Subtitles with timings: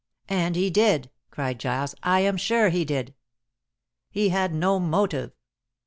[0.29, 1.93] "And he did," cried Giles.
[2.01, 3.13] "I am sure he did."
[4.09, 5.31] "He had no motive."